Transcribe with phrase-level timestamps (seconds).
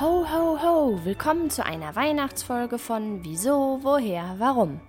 [0.00, 1.04] Ho, ho, ho!
[1.04, 4.80] Willkommen zu einer Weihnachtsfolge von Wieso, Woher, Warum.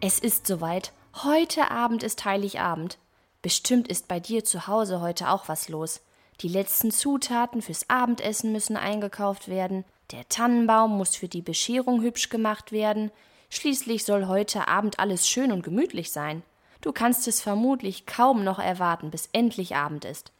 [0.00, 0.92] Es ist soweit.
[1.22, 2.98] Heute Abend ist Heiligabend.
[3.42, 6.00] Bestimmt ist bei dir zu Hause heute auch was los.
[6.40, 9.84] Die letzten Zutaten fürs Abendessen müssen eingekauft werden.
[10.10, 13.12] Der Tannenbaum muss für die Bescherung hübsch gemacht werden.
[13.50, 16.42] Schließlich soll heute Abend alles schön und gemütlich sein.
[16.80, 20.32] Du kannst es vermutlich kaum noch erwarten, bis endlich Abend ist.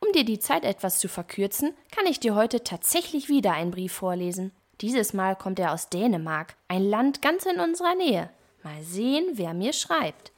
[0.00, 3.92] Um dir die Zeit etwas zu verkürzen, kann ich dir heute tatsächlich wieder einen Brief
[3.92, 4.52] vorlesen.
[4.80, 8.30] Dieses Mal kommt er aus Dänemark, ein Land ganz in unserer Nähe.
[8.62, 10.32] Mal sehen, wer mir schreibt.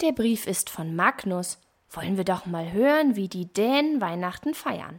[0.00, 1.58] Der Brief ist von Magnus.
[1.90, 4.98] Wollen wir doch mal hören, wie die Dänen Weihnachten feiern.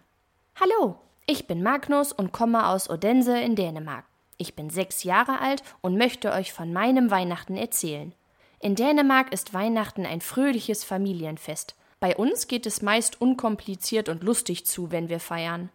[0.57, 4.05] Hallo, ich bin Magnus und komme aus Odense in Dänemark.
[4.43, 8.13] Ich bin sechs Jahre alt und möchte euch von meinem Weihnachten erzählen.
[8.59, 11.75] In Dänemark ist Weihnachten ein fröhliches Familienfest.
[12.01, 15.69] Bei uns geht es meist unkompliziert und lustig zu, wenn wir feiern.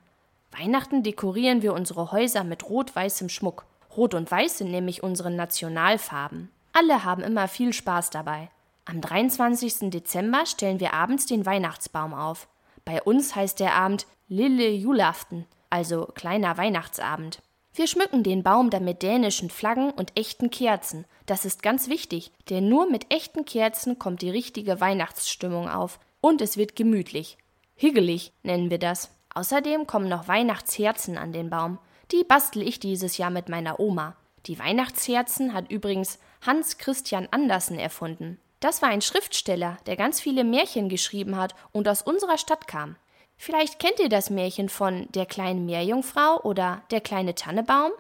[0.50, 3.64] Weihnachten dekorieren wir unsere Häuser mit rot-weißem Schmuck.
[3.96, 6.50] Rot und Weiß sind nämlich unsere Nationalfarben.
[6.74, 8.50] Alle haben immer viel Spaß dabei.
[8.84, 9.88] Am 23.
[9.88, 12.48] Dezember stellen wir abends den Weihnachtsbaum auf.
[12.84, 17.40] Bei uns heißt der Abend Lille Julaften, also kleiner Weihnachtsabend.
[17.74, 21.04] Wir schmücken den Baum dann mit dänischen Flaggen und echten Kerzen.
[21.26, 26.40] Das ist ganz wichtig, denn nur mit echten Kerzen kommt die richtige Weihnachtsstimmung auf und
[26.40, 27.38] es wird gemütlich.
[27.76, 29.10] Higgelig nennen wir das.
[29.34, 31.78] Außerdem kommen noch Weihnachtsherzen an den Baum.
[32.10, 34.16] Die bastel ich dieses Jahr mit meiner Oma.
[34.46, 38.40] Die Weihnachtsherzen hat übrigens Hans Christian Andersen erfunden.
[38.60, 42.96] Das war ein Schriftsteller, der ganz viele Märchen geschrieben hat und aus unserer Stadt kam.
[43.38, 47.92] Vielleicht kennt ihr das Märchen von der kleinen Meerjungfrau oder der kleine Tannebaum?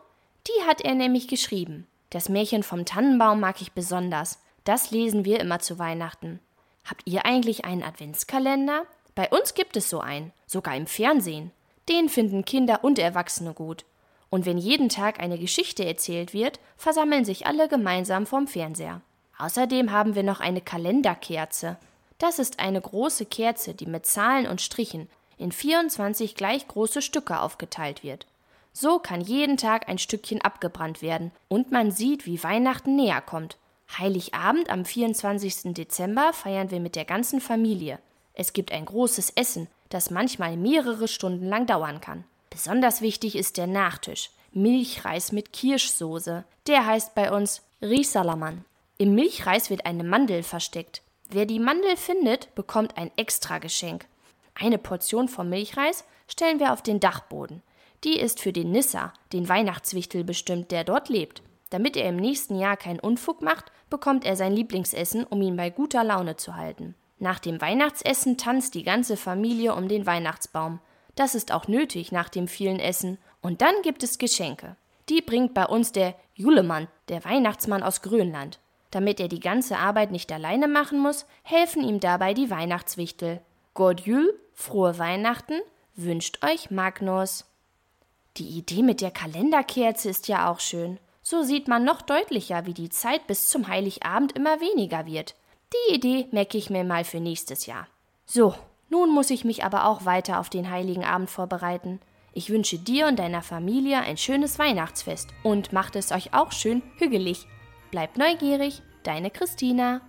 [0.48, 1.86] Die hat er nämlich geschrieben.
[2.10, 4.40] Das Märchen vom Tannenbaum mag ich besonders.
[4.64, 6.40] Das lesen wir immer zu Weihnachten.
[6.84, 8.84] Habt ihr eigentlich einen Adventskalender?
[9.14, 11.52] Bei uns gibt es so einen, sogar im Fernsehen.
[11.88, 13.84] Den finden Kinder und Erwachsene gut.
[14.30, 19.00] Und wenn jeden Tag eine Geschichte erzählt wird, versammeln sich alle gemeinsam vorm Fernseher.
[19.38, 21.78] Außerdem haben wir noch eine Kalenderkerze.
[22.18, 27.40] Das ist eine große Kerze, die mit Zahlen und Strichen in 24 gleich große Stücke
[27.40, 28.26] aufgeteilt wird.
[28.72, 33.56] So kann jeden Tag ein Stückchen abgebrannt werden und man sieht, wie Weihnachten näher kommt.
[33.98, 35.74] Heiligabend am 24.
[35.74, 37.98] Dezember feiern wir mit der ganzen Familie.
[38.34, 42.24] Es gibt ein großes Essen, das manchmal mehrere Stunden lang dauern kann.
[42.50, 44.30] Besonders wichtig ist der Nachtisch.
[44.52, 46.44] Milchreis mit Kirschsoße.
[46.66, 48.64] Der heißt bei uns Riesalaman.
[48.98, 51.02] Im Milchreis wird eine Mandel versteckt.
[51.28, 54.06] Wer die Mandel findet, bekommt ein Extrageschenk.
[54.60, 57.62] Eine Portion vom Milchreis stellen wir auf den Dachboden.
[58.04, 61.42] Die ist für den Nissa, den Weihnachtswichtel, bestimmt, der dort lebt.
[61.70, 65.70] Damit er im nächsten Jahr keinen Unfug macht, bekommt er sein Lieblingsessen, um ihn bei
[65.70, 66.94] guter Laune zu halten.
[67.18, 70.80] Nach dem Weihnachtsessen tanzt die ganze Familie um den Weihnachtsbaum.
[71.14, 73.18] Das ist auch nötig nach dem vielen Essen.
[73.42, 74.76] Und dann gibt es Geschenke.
[75.08, 78.60] Die bringt bei uns der Julemann, der Weihnachtsmann aus Grönland.
[78.90, 83.40] Damit er die ganze Arbeit nicht alleine machen muss, helfen ihm dabei die Weihnachtswichtel.
[83.74, 85.60] God Jul, frohe Weihnachten,
[85.94, 87.44] wünscht euch Magnus.
[88.36, 90.98] Die Idee mit der Kalenderkerze ist ja auch schön.
[91.22, 95.36] So sieht man noch deutlicher, wie die Zeit bis zum Heiligabend immer weniger wird.
[95.72, 97.86] Die Idee merke ich mir mal für nächstes Jahr.
[98.26, 98.54] So,
[98.88, 102.00] nun muss ich mich aber auch weiter auf den Heiligen Abend vorbereiten.
[102.32, 106.82] Ich wünsche dir und deiner Familie ein schönes Weihnachtsfest und macht es euch auch schön
[106.96, 107.46] hügelig.
[107.92, 110.00] Bleibt neugierig, deine Christina.